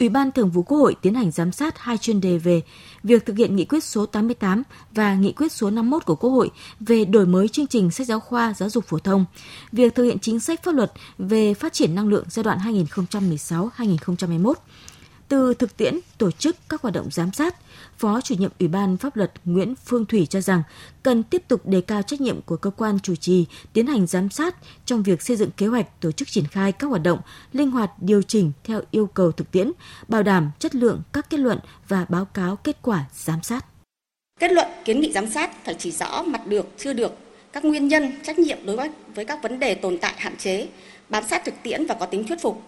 Ủy 0.00 0.08
ban 0.08 0.32
Thường 0.32 0.50
vụ 0.50 0.62
Quốc 0.62 0.78
hội 0.78 0.96
tiến 1.02 1.14
hành 1.14 1.30
giám 1.30 1.52
sát 1.52 1.78
hai 1.78 1.98
chuyên 1.98 2.20
đề 2.20 2.38
về 2.38 2.62
việc 3.02 3.26
thực 3.26 3.36
hiện 3.36 3.56
nghị 3.56 3.64
quyết 3.64 3.84
số 3.84 4.06
88 4.06 4.62
và 4.92 5.14
nghị 5.14 5.32
quyết 5.32 5.52
số 5.52 5.70
51 5.70 6.04
của 6.04 6.14
Quốc 6.14 6.30
hội 6.30 6.50
về 6.80 7.04
đổi 7.04 7.26
mới 7.26 7.48
chương 7.48 7.66
trình 7.66 7.90
sách 7.90 8.06
giáo 8.06 8.20
khoa 8.20 8.54
giáo 8.56 8.70
dục 8.70 8.84
phổ 8.86 8.98
thông, 8.98 9.24
việc 9.72 9.94
thực 9.94 10.04
hiện 10.04 10.18
chính 10.18 10.40
sách 10.40 10.62
pháp 10.62 10.74
luật 10.74 10.92
về 11.18 11.54
phát 11.54 11.72
triển 11.72 11.94
năng 11.94 12.08
lượng 12.08 12.24
giai 12.30 12.44
đoạn 12.44 12.58
2016-2021, 12.58 14.54
từ 15.28 15.54
thực 15.54 15.76
tiễn 15.76 15.98
tổ 16.18 16.30
chức 16.30 16.56
các 16.68 16.82
hoạt 16.82 16.94
động 16.94 17.08
giám 17.10 17.32
sát, 17.32 17.54
Phó 17.98 18.20
chủ 18.20 18.34
nhiệm 18.34 18.50
Ủy 18.58 18.68
ban 18.68 18.96
Pháp 18.96 19.16
luật 19.16 19.32
Nguyễn 19.44 19.74
Phương 19.84 20.06
Thủy 20.06 20.26
cho 20.30 20.40
rằng 20.40 20.62
cần 21.02 21.22
tiếp 21.22 21.42
tục 21.48 21.66
đề 21.66 21.80
cao 21.80 22.02
trách 22.02 22.20
nhiệm 22.20 22.42
của 22.42 22.56
cơ 22.56 22.70
quan 22.70 22.98
chủ 23.00 23.16
trì 23.16 23.46
tiến 23.72 23.86
hành 23.86 24.06
giám 24.06 24.30
sát 24.30 24.56
trong 24.84 25.02
việc 25.02 25.22
xây 25.22 25.36
dựng 25.36 25.50
kế 25.50 25.66
hoạch 25.66 26.00
tổ 26.00 26.12
chức 26.12 26.28
triển 26.28 26.46
khai 26.46 26.72
các 26.72 26.86
hoạt 26.86 27.02
động, 27.02 27.18
linh 27.52 27.70
hoạt 27.70 27.90
điều 28.02 28.22
chỉnh 28.22 28.52
theo 28.64 28.80
yêu 28.90 29.06
cầu 29.06 29.32
thực 29.32 29.50
tiễn, 29.50 29.72
bảo 30.08 30.22
đảm 30.22 30.50
chất 30.58 30.74
lượng 30.74 31.02
các 31.12 31.30
kết 31.30 31.40
luận 31.40 31.58
và 31.88 32.06
báo 32.08 32.24
cáo 32.24 32.56
kết 32.56 32.76
quả 32.82 33.04
giám 33.12 33.42
sát. 33.42 33.64
Kết 34.40 34.52
luận 34.52 34.68
kiến 34.84 35.00
nghị 35.00 35.12
giám 35.12 35.30
sát 35.30 35.64
phải 35.64 35.74
chỉ 35.78 35.90
rõ 35.90 36.22
mặt 36.22 36.46
được, 36.46 36.66
chưa 36.76 36.92
được, 36.92 37.12
các 37.52 37.64
nguyên 37.64 37.88
nhân, 37.88 38.12
trách 38.22 38.38
nhiệm 38.38 38.58
đối 38.66 38.90
với 39.14 39.24
các 39.24 39.42
vấn 39.42 39.60
đề 39.60 39.74
tồn 39.74 39.98
tại 39.98 40.14
hạn 40.16 40.36
chế, 40.36 40.68
bám 41.08 41.24
sát 41.30 41.42
thực 41.44 41.54
tiễn 41.62 41.86
và 41.86 41.94
có 41.94 42.06
tính 42.06 42.24
thuyết 42.24 42.42
phục, 42.42 42.62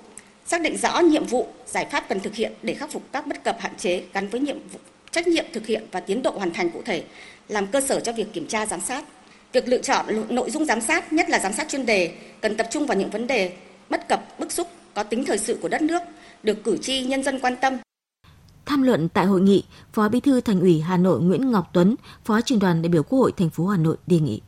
xác 0.51 0.63
định 0.63 0.77
rõ 0.77 1.01
nhiệm 1.01 1.25
vụ, 1.25 1.47
giải 1.67 1.87
pháp 1.91 2.05
cần 2.09 2.21
thực 2.21 2.35
hiện 2.35 2.53
để 2.63 2.75
khắc 2.75 2.93
phục 2.93 3.03
các 3.13 3.27
bất 3.27 3.45
cập 3.45 3.57
hạn 3.61 3.73
chế 3.77 4.03
gắn 4.13 4.29
với 4.29 4.41
nhiệm 4.41 4.57
vụ, 4.73 4.79
trách 5.11 5.29
nhiệm 5.29 5.45
thực 5.53 5.67
hiện 5.67 5.87
và 5.93 6.01
tiến 6.01 6.23
độ 6.23 6.31
hoàn 6.31 6.53
thành 6.53 6.71
cụ 6.71 6.83
thể, 6.85 7.05
làm 7.49 7.67
cơ 7.67 7.81
sở 7.81 8.01
cho 8.01 8.13
việc 8.13 8.33
kiểm 8.33 8.47
tra 8.47 8.67
giám 8.67 8.81
sát. 8.81 9.05
Việc 9.53 9.69
lựa 9.69 9.79
chọn 9.79 10.07
nội 10.29 10.51
dung 10.51 10.65
giám 10.65 10.81
sát, 10.81 11.13
nhất 11.13 11.31
là 11.31 11.39
giám 11.39 11.53
sát 11.53 11.69
chuyên 11.69 11.87
đề, 11.87 12.15
cần 12.41 12.57
tập 12.57 12.67
trung 12.71 12.87
vào 12.87 12.99
những 12.99 13.11
vấn 13.11 13.27
đề 13.27 13.53
bất 13.91 14.09
cập, 14.09 14.39
bức 14.39 14.53
xúc, 14.53 14.69
có 14.95 15.03
tính 15.03 15.25
thời 15.25 15.39
sự 15.39 15.59
của 15.63 15.69
đất 15.69 15.83
nước, 15.83 16.03
được 16.43 16.65
cử 16.65 16.79
tri 16.83 17.03
nhân 17.03 17.23
dân 17.23 17.41
quan 17.41 17.57
tâm. 17.61 17.77
Tham 18.67 18.83
luận 18.83 19.09
tại 19.09 19.27
hội 19.27 19.41
nghị, 19.41 19.65
Phó 19.93 20.09
Bí 20.09 20.21
thư 20.21 20.41
Thành 20.41 20.61
ủy 20.61 20.81
Hà 20.81 20.97
Nội 20.97 21.21
Nguyễn 21.21 21.51
Ngọc 21.51 21.71
Tuấn, 21.73 21.95
Phó 22.25 22.41
trưởng 22.41 22.59
đoàn 22.59 22.83
đại 22.83 22.89
biểu 22.89 23.03
Quốc 23.03 23.19
hội 23.19 23.33
thành 23.37 23.51
phố 23.51 23.67
Hà 23.67 23.77
Nội 23.77 23.97
đề 24.07 24.19
nghị 24.19 24.41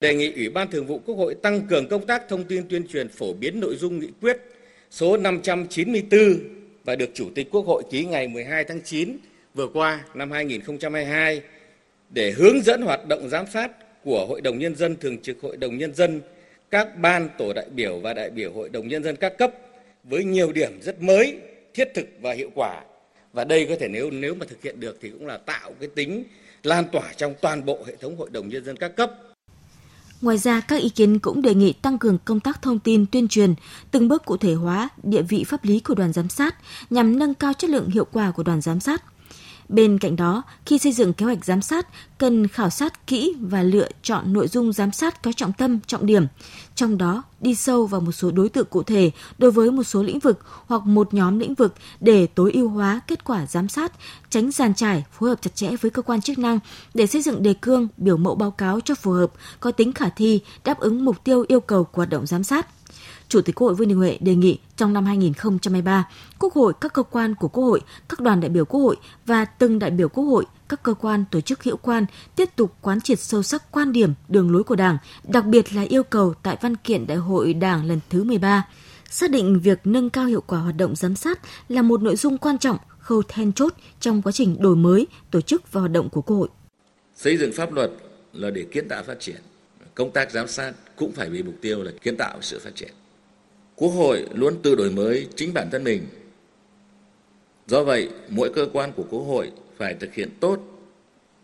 đề 0.00 0.14
nghị 0.14 0.32
Ủy 0.32 0.48
ban 0.48 0.70
Thường 0.70 0.86
vụ 0.86 1.00
Quốc 1.06 1.14
hội 1.14 1.34
tăng 1.34 1.66
cường 1.66 1.88
công 1.88 2.06
tác 2.06 2.28
thông 2.28 2.44
tin 2.44 2.68
tuyên 2.68 2.88
truyền 2.88 3.08
phổ 3.08 3.32
biến 3.32 3.60
nội 3.60 3.76
dung 3.76 3.98
nghị 3.98 4.08
quyết 4.20 4.36
số 4.90 5.16
594 5.16 6.20
và 6.84 6.96
được 6.96 7.10
Chủ 7.14 7.30
tịch 7.34 7.48
Quốc 7.50 7.66
hội 7.66 7.82
ký 7.90 8.04
ngày 8.04 8.28
12 8.28 8.64
tháng 8.64 8.80
9 8.84 9.16
vừa 9.54 9.68
qua 9.68 10.04
năm 10.14 10.30
2022 10.30 11.42
để 12.10 12.30
hướng 12.30 12.62
dẫn 12.62 12.82
hoạt 12.82 13.08
động 13.08 13.28
giám 13.28 13.46
sát 13.46 13.70
của 14.04 14.26
Hội 14.26 14.40
đồng 14.40 14.58
Nhân 14.58 14.76
dân 14.76 14.96
Thường 14.96 15.18
trực 15.22 15.40
Hội 15.40 15.56
đồng 15.56 15.78
Nhân 15.78 15.94
dân, 15.94 16.20
các 16.70 16.98
ban 16.98 17.28
tổ 17.38 17.52
đại 17.52 17.66
biểu 17.74 18.00
và 18.00 18.14
đại 18.14 18.30
biểu 18.30 18.52
Hội 18.52 18.68
đồng 18.68 18.88
Nhân 18.88 19.02
dân 19.02 19.16
các 19.16 19.38
cấp 19.38 19.52
với 20.04 20.24
nhiều 20.24 20.52
điểm 20.52 20.78
rất 20.82 21.02
mới, 21.02 21.38
thiết 21.74 21.88
thực 21.94 22.06
và 22.20 22.32
hiệu 22.32 22.50
quả. 22.54 22.82
Và 23.32 23.44
đây 23.44 23.66
có 23.68 23.76
thể 23.80 23.88
nếu 23.88 24.10
nếu 24.10 24.34
mà 24.34 24.46
thực 24.48 24.62
hiện 24.62 24.80
được 24.80 24.98
thì 25.00 25.10
cũng 25.10 25.26
là 25.26 25.36
tạo 25.36 25.72
cái 25.80 25.88
tính 25.94 26.24
lan 26.62 26.84
tỏa 26.92 27.12
trong 27.16 27.34
toàn 27.40 27.64
bộ 27.64 27.84
hệ 27.86 27.96
thống 27.96 28.16
Hội 28.16 28.28
đồng 28.32 28.48
Nhân 28.48 28.64
dân 28.64 28.76
các 28.76 28.96
cấp 28.96 29.12
Ngoài 30.20 30.38
ra, 30.38 30.60
các 30.60 30.76
ý 30.80 30.88
kiến 30.88 31.18
cũng 31.18 31.42
đề 31.42 31.54
nghị 31.54 31.72
tăng 31.72 31.98
cường 31.98 32.18
công 32.24 32.40
tác 32.40 32.62
thông 32.62 32.78
tin 32.78 33.06
tuyên 33.06 33.28
truyền, 33.28 33.54
từng 33.90 34.08
bước 34.08 34.24
cụ 34.24 34.36
thể 34.36 34.54
hóa 34.54 34.88
địa 35.02 35.22
vị 35.22 35.44
pháp 35.44 35.64
lý 35.64 35.80
của 35.80 35.94
đoàn 35.94 36.12
giám 36.12 36.28
sát 36.28 36.54
nhằm 36.90 37.18
nâng 37.18 37.34
cao 37.34 37.52
chất 37.52 37.70
lượng 37.70 37.90
hiệu 37.90 38.06
quả 38.12 38.30
của 38.30 38.42
đoàn 38.42 38.60
giám 38.60 38.80
sát. 38.80 39.02
Bên 39.68 39.98
cạnh 39.98 40.16
đó, 40.16 40.42
khi 40.66 40.78
xây 40.78 40.92
dựng 40.92 41.12
kế 41.12 41.26
hoạch 41.26 41.44
giám 41.44 41.62
sát, 41.62 41.88
cần 42.18 42.48
khảo 42.48 42.70
sát 42.70 43.06
kỹ 43.06 43.34
và 43.40 43.62
lựa 43.62 43.88
chọn 44.02 44.32
nội 44.32 44.48
dung 44.48 44.72
giám 44.72 44.92
sát 44.92 45.22
có 45.22 45.32
trọng 45.32 45.52
tâm, 45.52 45.80
trọng 45.86 46.06
điểm, 46.06 46.26
trong 46.78 46.98
đó 46.98 47.22
đi 47.40 47.54
sâu 47.54 47.86
vào 47.86 48.00
một 48.00 48.12
số 48.12 48.30
đối 48.30 48.48
tượng 48.48 48.66
cụ 48.70 48.82
thể 48.82 49.10
đối 49.38 49.50
với 49.50 49.70
một 49.70 49.82
số 49.82 50.02
lĩnh 50.02 50.18
vực 50.18 50.38
hoặc 50.66 50.82
một 50.86 51.14
nhóm 51.14 51.38
lĩnh 51.38 51.54
vực 51.54 51.74
để 52.00 52.26
tối 52.26 52.52
ưu 52.52 52.68
hóa 52.68 53.00
kết 53.06 53.24
quả 53.24 53.46
giám 53.46 53.68
sát, 53.68 53.92
tránh 54.30 54.50
giàn 54.50 54.74
trải, 54.74 55.04
phối 55.12 55.28
hợp 55.28 55.42
chặt 55.42 55.54
chẽ 55.54 55.70
với 55.80 55.90
cơ 55.90 56.02
quan 56.02 56.20
chức 56.20 56.38
năng 56.38 56.58
để 56.94 57.06
xây 57.06 57.22
dựng 57.22 57.42
đề 57.42 57.54
cương, 57.54 57.88
biểu 57.96 58.16
mẫu 58.16 58.34
báo 58.34 58.50
cáo 58.50 58.80
cho 58.80 58.94
phù 58.94 59.12
hợp, 59.12 59.32
có 59.60 59.70
tính 59.70 59.92
khả 59.92 60.08
thi, 60.08 60.40
đáp 60.64 60.80
ứng 60.80 61.04
mục 61.04 61.24
tiêu 61.24 61.44
yêu 61.48 61.60
cầu 61.60 61.84
của 61.84 61.96
hoạt 61.96 62.10
động 62.10 62.26
giám 62.26 62.44
sát. 62.44 62.66
Chủ 63.28 63.40
tịch 63.40 63.54
Quốc 63.54 63.68
hội 63.68 63.74
Vương 63.74 63.88
Đình 63.88 63.98
Huệ 63.98 64.18
đề 64.20 64.34
nghị 64.34 64.58
trong 64.76 64.92
năm 64.92 65.04
2023, 65.04 66.08
Quốc 66.38 66.54
hội, 66.54 66.72
các 66.80 66.92
cơ 66.92 67.02
quan 67.02 67.34
của 67.34 67.48
Quốc 67.48 67.64
hội, 67.64 67.80
các 68.08 68.20
đoàn 68.20 68.40
đại 68.40 68.48
biểu 68.48 68.64
Quốc 68.64 68.80
hội 68.80 68.96
và 69.26 69.44
từng 69.44 69.78
đại 69.78 69.90
biểu 69.90 70.08
Quốc 70.08 70.24
hội, 70.24 70.44
các 70.68 70.82
cơ 70.82 70.94
quan 70.94 71.24
tổ 71.30 71.40
chức 71.40 71.64
hữu 71.64 71.76
quan 71.76 72.06
tiếp 72.36 72.48
tục 72.56 72.74
quán 72.80 73.00
triệt 73.00 73.20
sâu 73.20 73.42
sắc 73.42 73.72
quan 73.72 73.92
điểm, 73.92 74.14
đường 74.28 74.52
lối 74.52 74.64
của 74.64 74.76
Đảng, 74.76 74.98
đặc 75.24 75.44
biệt 75.44 75.74
là 75.74 75.82
yêu 75.82 76.02
cầu 76.02 76.34
tại 76.42 76.56
văn 76.60 76.76
kiện 76.76 77.06
Đại 77.06 77.16
hội 77.16 77.54
Đảng 77.54 77.84
lần 77.84 78.00
thứ 78.10 78.24
13 78.24 78.64
xác 79.10 79.30
định 79.30 79.60
việc 79.60 79.78
nâng 79.84 80.10
cao 80.10 80.26
hiệu 80.26 80.40
quả 80.40 80.58
hoạt 80.58 80.76
động 80.76 80.96
giám 80.96 81.16
sát 81.16 81.40
là 81.68 81.82
một 81.82 82.02
nội 82.02 82.16
dung 82.16 82.38
quan 82.38 82.58
trọng, 82.58 82.76
khâu 82.98 83.22
then 83.28 83.52
chốt 83.52 83.74
trong 84.00 84.22
quá 84.22 84.32
trình 84.32 84.56
đổi 84.60 84.76
mới, 84.76 85.06
tổ 85.30 85.40
chức 85.40 85.72
và 85.72 85.80
hoạt 85.80 85.92
động 85.92 86.08
của 86.10 86.22
Quốc 86.22 86.36
hội. 86.36 86.48
Xây 87.16 87.36
dựng 87.36 87.52
pháp 87.52 87.72
luật 87.72 87.90
là 88.32 88.50
để 88.50 88.66
kiến 88.72 88.88
tạo 88.88 89.02
phát 89.02 89.20
triển 89.20 89.36
công 89.94 90.10
tác 90.10 90.30
giám 90.30 90.48
sát 90.48 90.72
cũng 90.96 91.12
phải 91.12 91.30
vì 91.30 91.42
mục 91.42 91.54
tiêu 91.60 91.82
là 91.82 91.90
kiến 92.02 92.16
tạo 92.16 92.38
sự 92.40 92.58
phát 92.58 92.70
triển. 92.74 92.90
Quốc 93.78 93.88
hội 93.90 94.26
luôn 94.34 94.62
tự 94.62 94.74
đổi 94.74 94.90
mới 94.90 95.26
chính 95.36 95.54
bản 95.54 95.68
thân 95.70 95.84
mình. 95.84 96.02
Do 97.66 97.84
vậy, 97.84 98.08
mỗi 98.28 98.52
cơ 98.54 98.66
quan 98.72 98.92
của 98.92 99.04
Quốc 99.10 99.22
hội 99.22 99.50
phải 99.76 99.94
thực 99.94 100.14
hiện 100.14 100.28
tốt 100.40 100.60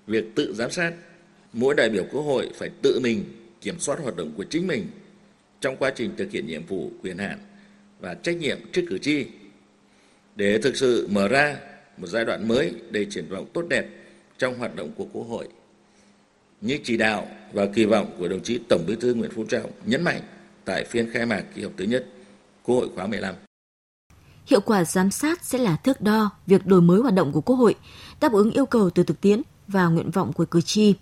việc 0.07 0.25
tự 0.35 0.55
giám 0.55 0.71
sát. 0.71 0.93
Mỗi 1.53 1.75
đại 1.75 1.91
biểu 1.91 2.05
Quốc 2.13 2.23
hội 2.23 2.51
phải 2.55 2.71
tự 2.83 3.01
mình 3.01 3.25
kiểm 3.61 3.79
soát 3.79 3.99
hoạt 4.03 4.17
động 4.17 4.33
của 4.37 4.45
chính 4.45 4.67
mình 4.67 4.87
trong 5.61 5.77
quá 5.77 5.93
trình 5.97 6.11
thực 6.17 6.31
hiện 6.31 6.47
nhiệm 6.47 6.67
vụ, 6.67 6.91
quyền 7.03 7.19
hạn 7.19 7.39
và 8.01 8.15
trách 8.15 8.37
nhiệm 8.37 8.59
trước 8.73 8.83
cử 8.89 8.99
tri 8.99 9.27
để 10.37 10.59
thực 10.59 10.77
sự 10.77 11.09
mở 11.11 11.29
ra 11.29 11.57
một 11.97 12.07
giai 12.07 12.25
đoạn 12.25 12.49
mới 12.49 12.73
đầy 12.91 13.07
triển 13.11 13.29
vọng 13.29 13.47
tốt 13.53 13.65
đẹp 13.69 13.87
trong 14.39 14.59
hoạt 14.59 14.77
động 14.77 14.91
của 14.97 15.07
Quốc 15.13 15.25
hội. 15.25 15.49
Như 16.61 16.79
chỉ 16.85 16.97
đạo 16.97 17.29
và 17.53 17.67
kỳ 17.67 17.85
vọng 17.85 18.17
của 18.19 18.29
đồng 18.29 18.43
chí 18.43 18.61
Tổng 18.69 18.85
Bí 18.87 18.97
thư 19.01 19.15
Nguyễn 19.15 19.31
Phú 19.31 19.45
Trọng 19.49 19.71
nhấn 19.87 20.03
mạnh 20.03 20.21
tại 20.65 20.85
phiên 20.85 21.11
khai 21.11 21.27
mạc 21.27 21.45
kỳ 21.55 21.63
họp 21.63 21.73
thứ 21.77 21.85
nhất 21.85 22.07
Quốc 22.67 22.77
hội 22.77 22.89
khóa 22.95 23.07
15. 23.07 23.35
Hiệu 24.47 24.61
quả 24.61 24.85
giám 24.85 25.11
sát 25.11 25.45
sẽ 25.45 25.59
là 25.59 25.77
thước 25.77 26.01
đo 26.01 26.31
việc 26.47 26.67
đổi 26.67 26.81
mới 26.81 27.01
hoạt 27.01 27.15
động 27.15 27.33
của 27.33 27.41
Quốc 27.41 27.57
hội, 27.57 27.75
đáp 28.21 28.33
ứng 28.33 28.51
yêu 28.51 28.67
cầu 28.67 28.91
từ 28.91 29.03
thực 29.03 29.21
tiễn 29.21 29.43
và 29.69 29.87
nguyện 29.87 30.11
vọng 30.11 30.33
của 30.33 30.45
cử 30.45 30.61
tri. 30.61 30.95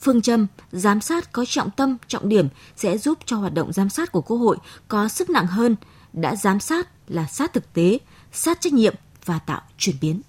Phương 0.00 0.22
châm 0.22 0.46
giám 0.72 1.00
sát 1.00 1.32
có 1.32 1.44
trọng 1.48 1.70
tâm, 1.70 1.96
trọng 2.08 2.28
điểm 2.28 2.48
sẽ 2.76 2.98
giúp 2.98 3.18
cho 3.24 3.36
hoạt 3.36 3.54
động 3.54 3.72
giám 3.72 3.88
sát 3.88 4.12
của 4.12 4.20
Quốc 4.20 4.36
hội 4.36 4.56
có 4.88 5.08
sức 5.08 5.30
nặng 5.30 5.46
hơn, 5.46 5.76
đã 6.12 6.36
giám 6.36 6.60
sát 6.60 6.88
là 7.08 7.26
sát 7.26 7.52
thực 7.52 7.72
tế, 7.72 7.98
sát 8.32 8.60
trách 8.60 8.72
nhiệm 8.72 8.94
và 9.24 9.38
tạo 9.38 9.62
chuyển 9.78 9.96
biến. 10.00 10.20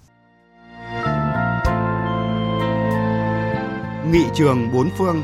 Nghị 4.12 4.24
trường 4.34 4.72
bốn 4.72 4.90
phương 4.98 5.22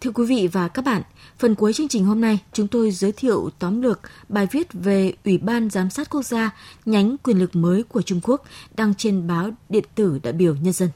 Thưa 0.00 0.10
quý 0.10 0.24
vị 0.26 0.48
và 0.52 0.68
các 0.68 0.84
bạn, 0.84 1.02
phần 1.38 1.54
cuối 1.54 1.72
chương 1.72 1.88
trình 1.88 2.04
hôm 2.04 2.20
nay 2.20 2.38
chúng 2.52 2.68
tôi 2.68 2.90
giới 2.90 3.12
thiệu 3.12 3.50
tóm 3.58 3.82
lược 3.82 4.00
bài 4.28 4.46
viết 4.50 4.68
về 4.72 5.12
Ủy 5.24 5.38
ban 5.38 5.70
Giám 5.70 5.90
sát 5.90 6.10
Quốc 6.10 6.22
gia 6.22 6.50
nhánh 6.84 7.16
quyền 7.22 7.38
lực 7.38 7.56
mới 7.56 7.82
của 7.82 8.02
Trung 8.02 8.20
Quốc 8.22 8.44
đăng 8.76 8.94
trên 8.94 9.26
báo 9.26 9.50
điện 9.68 9.84
tử 9.94 10.20
đại 10.22 10.32
biểu 10.32 10.54
Nhân 10.54 10.72
dân. 10.72 10.88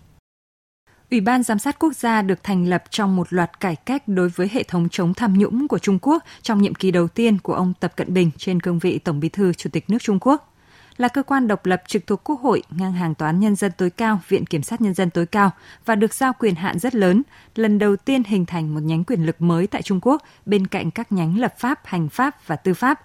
Ủy 1.11 1.21
ban 1.21 1.43
Giám 1.43 1.59
sát 1.59 1.79
Quốc 1.79 1.97
gia 1.97 2.23
được 2.23 2.43
thành 2.43 2.69
lập 2.69 2.85
trong 2.91 3.17
một 3.17 3.33
loạt 3.33 3.61
cải 3.61 3.77
cách 3.77 4.03
đối 4.09 4.29
với 4.29 4.49
hệ 4.53 4.63
thống 4.63 4.89
chống 4.89 5.15
tham 5.15 5.39
nhũng 5.39 5.69
của 5.69 5.79
Trung 5.79 5.99
Quốc 6.03 6.25
trong 6.43 6.63
nhiệm 6.63 6.75
kỳ 6.75 6.91
đầu 6.91 7.09
tiên 7.09 7.39
của 7.39 7.55
ông 7.55 7.73
Tập 7.81 7.93
Cận 7.97 8.15
Bình 8.15 8.31
trên 8.39 8.61
cương 8.61 8.79
vị 8.79 8.99
Tổng 8.99 9.21
bí 9.21 9.29
thư 9.29 9.53
Chủ 9.53 9.71
tịch 9.73 9.91
nước 9.91 9.99
Trung 10.01 10.19
Quốc 10.21 10.52
là 10.97 11.09
cơ 11.09 11.23
quan 11.23 11.49
độc 11.49 11.67
lập 11.67 11.83
trực 11.87 12.07
thuộc 12.07 12.25
Quốc 12.25 12.41
hội, 12.41 12.63
ngang 12.71 12.93
hàng 12.93 13.15
Tòa 13.15 13.29
án 13.29 13.41
Nhân 13.41 13.57
dân 13.57 13.73
tối 13.77 13.91
cao, 13.91 14.21
Viện 14.29 14.47
Kiểm 14.47 14.63
sát 14.63 14.81
Nhân 14.81 14.95
dân 14.95 15.11
tối 15.11 15.27
cao 15.27 15.51
và 15.85 15.95
được 15.95 16.15
giao 16.15 16.33
quyền 16.39 16.55
hạn 16.55 16.79
rất 16.79 16.95
lớn, 16.95 17.23
lần 17.55 17.79
đầu 17.79 17.97
tiên 17.97 18.23
hình 18.25 18.47
thành 18.47 18.75
một 18.75 18.81
nhánh 18.81 19.05
quyền 19.05 19.27
lực 19.27 19.43
mới 19.43 19.67
tại 19.67 19.83
Trung 19.83 20.01
Quốc 20.03 20.23
bên 20.47 20.67
cạnh 20.67 20.91
các 20.91 21.13
nhánh 21.13 21.39
lập 21.39 21.55
pháp, 21.59 21.81
hành 21.85 22.09
pháp 22.09 22.47
và 22.47 22.57
tư 22.57 22.75
pháp. 22.75 23.01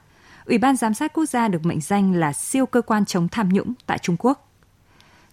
Ủy 0.46 0.58
ban 0.58 0.76
Giám 0.76 0.94
sát 0.94 1.14
Quốc 1.14 1.26
gia 1.26 1.48
được 1.48 1.66
mệnh 1.66 1.82
danh 1.82 2.14
là 2.14 2.34
siêu 2.34 2.66
cơ 2.66 2.82
quan 2.82 3.06
chống 3.06 3.28
tham 3.28 3.50
nhũng 3.50 3.74
tại 3.86 3.98
Trung 3.98 4.16
Quốc. 4.20 4.44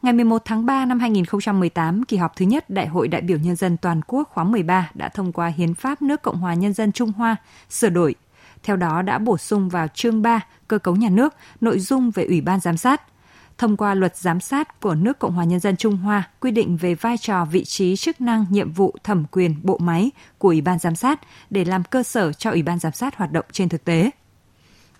Ngày 0.02 0.12
11 0.12 0.42
tháng 0.44 0.66
3 0.66 0.84
năm 0.84 1.00
2018, 1.00 2.04
kỳ 2.04 2.16
họp 2.16 2.36
thứ 2.36 2.46
nhất 2.46 2.70
Đại 2.70 2.86
hội 2.86 3.08
đại 3.08 3.20
biểu 3.20 3.38
Nhân 3.38 3.56
dân 3.56 3.76
toàn 3.76 4.00
quốc 4.06 4.28
khóa 4.28 4.44
13 4.44 4.90
đã 4.94 5.08
thông 5.08 5.32
qua 5.32 5.46
Hiến 5.46 5.74
pháp 5.74 6.02
nước 6.02 6.22
Cộng 6.22 6.38
hòa 6.38 6.54
Nhân 6.54 6.72
dân 6.72 6.92
Trung 6.92 7.12
Hoa 7.12 7.36
sửa 7.70 7.88
đổi 7.88 8.14
theo 8.64 8.76
đó 8.76 9.02
đã 9.02 9.18
bổ 9.18 9.38
sung 9.38 9.68
vào 9.68 9.88
chương 9.88 10.22
3 10.22 10.40
cơ 10.68 10.78
cấu 10.78 10.96
nhà 10.96 11.08
nước 11.08 11.34
nội 11.60 11.78
dung 11.78 12.10
về 12.10 12.24
Ủy 12.24 12.40
ban 12.40 12.60
giám 12.60 12.76
sát. 12.76 13.02
Thông 13.58 13.76
qua 13.76 13.94
luật 13.94 14.16
giám 14.16 14.40
sát 14.40 14.80
của 14.80 14.94
nước 14.94 15.18
Cộng 15.18 15.32
hòa 15.32 15.44
Nhân 15.44 15.60
dân 15.60 15.76
Trung 15.76 15.96
Hoa 15.96 16.28
quy 16.40 16.50
định 16.50 16.76
về 16.76 16.94
vai 16.94 17.18
trò, 17.18 17.44
vị 17.44 17.64
trí, 17.64 17.96
chức 17.96 18.20
năng, 18.20 18.46
nhiệm 18.50 18.72
vụ, 18.72 18.94
thẩm 19.04 19.24
quyền, 19.30 19.56
bộ 19.62 19.78
máy 19.78 20.10
của 20.38 20.48
Ủy 20.48 20.60
ban 20.60 20.78
giám 20.78 20.96
sát 20.96 21.20
để 21.50 21.64
làm 21.64 21.84
cơ 21.84 22.02
sở 22.02 22.32
cho 22.32 22.50
Ủy 22.50 22.62
ban 22.62 22.78
giám 22.78 22.92
sát 22.92 23.16
hoạt 23.16 23.32
động 23.32 23.44
trên 23.52 23.68
thực 23.68 23.84
tế. 23.84 24.10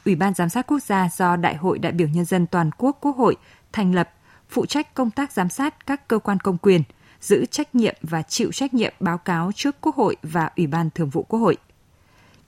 Ủy 0.05 0.15
ban 0.15 0.35
giám 0.35 0.49
sát 0.49 0.67
quốc 0.67 0.83
gia 0.83 1.09
do 1.17 1.37
Đại 1.37 1.55
hội 1.57 1.79
đại 1.79 1.93
biểu 1.93 2.09
nhân 2.09 2.25
dân 2.25 2.47
toàn 2.47 2.71
quốc 2.79 2.99
Quốc 3.01 3.17
hội 3.17 3.37
thành 3.73 3.95
lập, 3.95 4.11
phụ 4.49 4.67
trách 4.67 4.95
công 4.95 5.11
tác 5.11 5.33
giám 5.33 5.49
sát 5.49 5.87
các 5.87 6.09
cơ 6.09 6.19
quan 6.19 6.41
công 6.41 6.59
quyền, 6.59 6.83
giữ 7.21 7.47
trách 7.47 7.75
nhiệm 7.75 7.95
và 8.03 8.23
chịu 8.23 8.53
trách 8.53 8.75
nhiệm 8.75 8.93
báo 9.01 9.19
cáo 9.19 9.51
trước 9.55 9.77
Quốc 9.81 9.97
hội 9.97 10.17
và 10.23 10.51
Ủy 10.57 10.67
ban 10.67 10.91
Thường 10.91 11.11
vụ 11.11 11.23
Quốc 11.23 11.39
hội. 11.39 11.57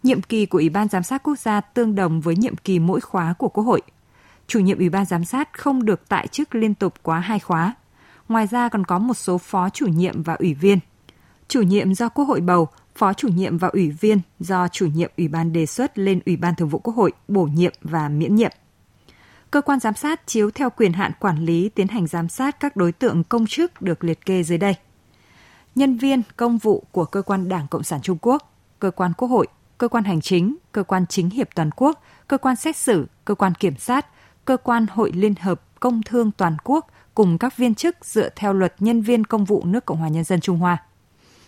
Nhiệm 0.07 0.23
kỳ 0.23 0.47
của 0.47 0.59
Ủy 0.59 0.69
ban 0.69 0.89
Giám 0.89 1.03
sát 1.03 1.23
Quốc 1.23 1.39
gia 1.39 1.61
tương 1.61 1.95
đồng 1.95 2.21
với 2.21 2.37
nhiệm 2.37 2.57
kỳ 2.57 2.79
mỗi 2.79 3.01
khóa 3.01 3.35
của 3.39 3.49
Quốc 3.49 3.65
hội. 3.65 3.83
Chủ 4.47 4.61
nhiệm 4.61 4.79
Ủy 4.79 4.89
ban 4.89 5.05
Giám 5.05 5.25
sát 5.25 5.59
không 5.59 5.85
được 5.85 6.09
tại 6.09 6.27
chức 6.27 6.55
liên 6.55 6.75
tục 6.75 6.95
quá 7.03 7.21
hai 7.21 7.39
khóa. 7.39 7.75
Ngoài 8.29 8.47
ra 8.47 8.69
còn 8.69 8.85
có 8.85 8.99
một 8.99 9.15
số 9.15 9.39
phó 9.39 9.71
chủ 9.71 9.87
nhiệm 9.87 10.23
và 10.23 10.35
ủy 10.35 10.55
viên. 10.55 10.79
Chủ 11.49 11.63
nhiệm 11.63 11.95
do 11.95 12.09
Quốc 12.09 12.25
hội 12.25 12.41
bầu, 12.41 12.69
phó 12.95 13.13
chủ 13.13 13.29
nhiệm 13.29 13.59
và 13.59 13.69
ủy 13.69 13.91
viên 13.91 14.21
do 14.41 14.69
chủ 14.69 14.87
nhiệm 14.87 15.11
Ủy 15.17 15.29
ban 15.29 15.53
đề 15.53 15.67
xuất 15.67 15.99
lên 15.99 16.21
Ủy 16.27 16.37
ban 16.37 16.55
Thường 16.55 16.69
vụ 16.69 16.79
Quốc 16.79 16.97
hội 16.97 17.13
bổ 17.29 17.45
nhiệm 17.45 17.73
và 17.83 18.09
miễn 18.09 18.35
nhiệm. 18.35 18.51
Cơ 19.51 19.61
quan 19.61 19.81
giám 19.81 19.95
sát 19.95 20.27
chiếu 20.27 20.51
theo 20.51 20.71
quyền 20.71 20.93
hạn 20.93 21.13
quản 21.21 21.45
lý 21.45 21.69
tiến 21.69 21.89
hành 21.89 22.07
giám 22.07 22.29
sát 22.29 22.61
các 22.61 22.77
đối 22.77 22.93
tượng 22.93 23.25
công 23.25 23.47
chức 23.47 23.83
được 23.83 24.05
liệt 24.05 24.27
kê 24.27 24.43
dưới 24.43 24.59
đây. 24.59 24.75
Nhân 25.75 25.97
viên 25.97 26.23
công 26.37 26.59
vụ 26.59 26.85
của 26.93 27.05
cơ 27.05 27.23
quan 27.23 27.49
Đảng 27.49 27.67
Cộng 27.69 27.83
sản 27.83 28.01
Trung 28.03 28.19
Quốc, 28.21 28.53
cơ 28.79 28.91
quan 28.91 29.13
Quốc 29.17 29.29
hội, 29.29 29.47
cơ 29.79 29.89
quan 29.89 30.05
hành 30.05 30.21
chính, 30.21 30.57
cơ 30.73 30.83
quan 30.83 31.07
chính 31.07 31.31
hiệp 31.31 31.49
toàn 31.55 31.71
quốc, 31.77 32.03
cơ 32.29 32.39
quan 32.39 32.57
xét 32.57 32.77
xử, 32.77 33.07
cơ 33.25 33.35
quan 33.35 33.55
kiểm 33.55 33.77
sát, 33.77 34.07
cơ 34.45 34.57
quan 34.57 34.87
hội 34.91 35.13
liên 35.13 35.35
hợp 35.41 35.81
công 35.81 36.03
thương 36.03 36.31
toàn 36.31 36.57
quốc 36.65 36.91
cùng 37.15 37.39
các 37.39 37.57
viên 37.57 37.75
chức 37.75 37.97
dựa 38.05 38.29
theo 38.37 38.53
luật 38.53 38.75
nhân 38.79 39.03
viên 39.03 39.25
công 39.25 39.45
vụ 39.45 39.63
nước 39.65 39.87
Cộng 39.87 39.99
hòa 39.99 40.09
Nhân 40.09 40.25
dân 40.25 40.41
Trung 40.41 40.59
Hoa. 40.59 40.83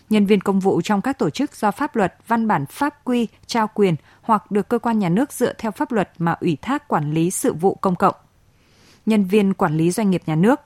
Nhân 0.09 0.25
viên 0.25 0.41
công 0.41 0.59
vụ 0.59 0.81
trong 0.81 1.01
các 1.01 1.19
tổ 1.19 1.29
chức 1.29 1.55
do 1.55 1.71
pháp 1.71 1.95
luật, 1.95 2.15
văn 2.27 2.47
bản 2.47 2.65
pháp 2.65 3.03
quy 3.03 3.27
trao 3.45 3.67
quyền 3.73 3.95
hoặc 4.21 4.51
được 4.51 4.69
cơ 4.69 4.79
quan 4.79 4.99
nhà 4.99 5.09
nước 5.09 5.33
dựa 5.33 5.53
theo 5.53 5.71
pháp 5.71 5.91
luật 5.91 6.09
mà 6.17 6.31
ủy 6.31 6.57
thác 6.61 6.87
quản 6.87 7.13
lý 7.13 7.31
sự 7.31 7.53
vụ 7.53 7.75
công 7.75 7.95
cộng. 7.95 8.15
Nhân 9.05 9.25
viên 9.25 9.53
quản 9.53 9.77
lý 9.77 9.91
doanh 9.91 10.09
nghiệp 10.09 10.21
nhà 10.25 10.35
nước. 10.35 10.59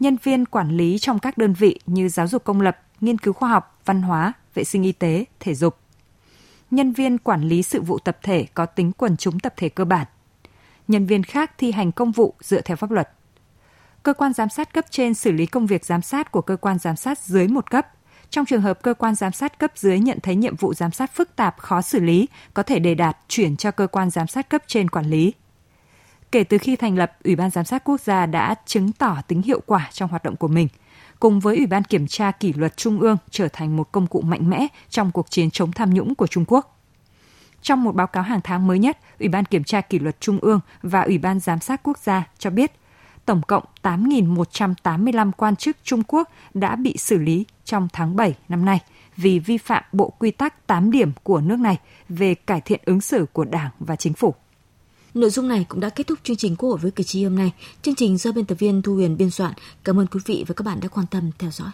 Nhân 0.00 0.16
viên 0.22 0.46
quản 0.46 0.76
lý 0.76 0.98
trong 0.98 1.18
các 1.18 1.38
đơn 1.38 1.52
vị 1.52 1.80
như 1.86 2.08
giáo 2.08 2.28
dục 2.28 2.44
công 2.44 2.60
lập, 2.60 2.78
nghiên 3.00 3.18
cứu 3.18 3.34
khoa 3.34 3.48
học, 3.48 3.80
văn 3.84 4.02
hóa, 4.02 4.32
vệ 4.54 4.64
sinh 4.64 4.82
y 4.82 4.92
tế, 4.92 5.24
thể 5.40 5.54
dục 5.54 5.76
nhân 6.70 6.92
viên 6.92 7.18
quản 7.18 7.42
lý 7.42 7.62
sự 7.62 7.82
vụ 7.82 7.98
tập 7.98 8.18
thể 8.22 8.46
có 8.54 8.66
tính 8.66 8.92
quần 8.92 9.16
chúng 9.16 9.40
tập 9.40 9.54
thể 9.56 9.68
cơ 9.68 9.84
bản, 9.84 10.06
nhân 10.88 11.06
viên 11.06 11.22
khác 11.22 11.52
thi 11.58 11.72
hành 11.72 11.92
công 11.92 12.12
vụ 12.12 12.34
dựa 12.40 12.60
theo 12.60 12.76
pháp 12.76 12.90
luật. 12.90 13.10
Cơ 14.02 14.12
quan 14.12 14.32
giám 14.32 14.48
sát 14.48 14.72
cấp 14.72 14.84
trên 14.90 15.14
xử 15.14 15.32
lý 15.32 15.46
công 15.46 15.66
việc 15.66 15.84
giám 15.84 16.02
sát 16.02 16.32
của 16.32 16.42
cơ 16.42 16.56
quan 16.56 16.78
giám 16.78 16.96
sát 16.96 17.18
dưới 17.18 17.48
một 17.48 17.70
cấp. 17.70 17.86
Trong 18.30 18.46
trường 18.46 18.62
hợp 18.62 18.82
cơ 18.82 18.94
quan 18.94 19.14
giám 19.14 19.32
sát 19.32 19.58
cấp 19.58 19.72
dưới 19.76 19.98
nhận 19.98 20.18
thấy 20.22 20.36
nhiệm 20.36 20.56
vụ 20.56 20.74
giám 20.74 20.90
sát 20.90 21.14
phức 21.14 21.36
tạp, 21.36 21.58
khó 21.58 21.82
xử 21.82 22.00
lý, 22.00 22.28
có 22.54 22.62
thể 22.62 22.78
đề 22.78 22.94
đạt 22.94 23.16
chuyển 23.28 23.56
cho 23.56 23.70
cơ 23.70 23.86
quan 23.86 24.10
giám 24.10 24.26
sát 24.26 24.48
cấp 24.48 24.62
trên 24.66 24.90
quản 24.90 25.06
lý. 25.06 25.32
Kể 26.32 26.44
từ 26.44 26.58
khi 26.58 26.76
thành 26.76 26.98
lập, 26.98 27.12
Ủy 27.24 27.36
ban 27.36 27.50
Giám 27.50 27.64
sát 27.64 27.84
Quốc 27.84 28.00
gia 28.00 28.26
đã 28.26 28.54
chứng 28.66 28.92
tỏ 28.92 29.16
tính 29.28 29.42
hiệu 29.42 29.60
quả 29.66 29.88
trong 29.92 30.10
hoạt 30.10 30.22
động 30.22 30.36
của 30.36 30.48
mình– 30.48 30.68
cùng 31.20 31.40
với 31.40 31.56
Ủy 31.56 31.66
ban 31.66 31.84
Kiểm 31.84 32.06
tra 32.06 32.30
Kỷ 32.30 32.52
luật 32.52 32.76
Trung 32.76 33.00
ương 33.00 33.16
trở 33.30 33.48
thành 33.48 33.76
một 33.76 33.92
công 33.92 34.06
cụ 34.06 34.20
mạnh 34.20 34.50
mẽ 34.50 34.66
trong 34.88 35.10
cuộc 35.10 35.30
chiến 35.30 35.50
chống 35.50 35.72
tham 35.72 35.94
nhũng 35.94 36.14
của 36.14 36.26
Trung 36.26 36.44
Quốc. 36.46 36.76
Trong 37.62 37.84
một 37.84 37.94
báo 37.94 38.06
cáo 38.06 38.22
hàng 38.22 38.40
tháng 38.44 38.66
mới 38.66 38.78
nhất, 38.78 38.98
Ủy 39.18 39.28
ban 39.28 39.44
Kiểm 39.44 39.64
tra 39.64 39.80
Kỷ 39.80 39.98
luật 39.98 40.20
Trung 40.20 40.38
ương 40.42 40.60
và 40.82 41.02
Ủy 41.02 41.18
ban 41.18 41.40
Giám 41.40 41.60
sát 41.60 41.80
Quốc 41.82 41.98
gia 41.98 42.24
cho 42.38 42.50
biết 42.50 42.72
tổng 43.26 43.42
cộng 43.42 43.64
8.185 43.82 45.32
quan 45.36 45.56
chức 45.56 45.76
Trung 45.84 46.02
Quốc 46.08 46.28
đã 46.54 46.76
bị 46.76 46.96
xử 46.96 47.18
lý 47.18 47.44
trong 47.64 47.88
tháng 47.92 48.16
7 48.16 48.34
năm 48.48 48.64
nay 48.64 48.80
vì 49.16 49.38
vi 49.38 49.58
phạm 49.58 49.84
bộ 49.92 50.12
quy 50.18 50.30
tắc 50.30 50.66
8 50.66 50.90
điểm 50.90 51.12
của 51.22 51.40
nước 51.40 51.58
này 51.58 51.78
về 52.08 52.34
cải 52.34 52.60
thiện 52.60 52.80
ứng 52.84 53.00
xử 53.00 53.26
của 53.32 53.44
Đảng 53.44 53.70
và 53.78 53.96
Chính 53.96 54.12
phủ. 54.12 54.34
Nội 55.14 55.30
dung 55.30 55.48
này 55.48 55.66
cũng 55.68 55.80
đã 55.80 55.90
kết 55.90 56.06
thúc 56.06 56.18
chương 56.22 56.36
trình 56.36 56.56
Quốc 56.56 56.70
hội 56.70 56.78
với 56.78 56.90
cử 56.90 57.04
tri 57.04 57.24
hôm 57.24 57.36
nay. 57.36 57.52
Chương 57.82 57.94
trình 57.94 58.18
do 58.18 58.32
biên 58.32 58.44
tập 58.44 58.54
viên 58.58 58.82
Thu 58.82 58.94
Huyền 58.94 59.16
biên 59.16 59.30
soạn. 59.30 59.52
Cảm 59.84 60.00
ơn 60.00 60.06
quý 60.06 60.20
vị 60.26 60.44
và 60.48 60.54
các 60.54 60.64
bạn 60.64 60.80
đã 60.80 60.88
quan 60.88 61.06
tâm 61.10 61.30
theo 61.38 61.50
dõi. 61.50 61.70